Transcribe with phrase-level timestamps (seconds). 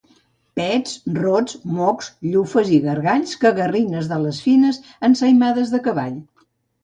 [0.59, 4.81] Pets, rots, mocs, llufes i gargalls, cagarrines de les fines,
[5.11, 6.19] ensaïmades de cavall.